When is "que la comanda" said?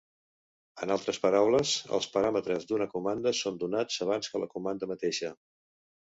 4.33-4.89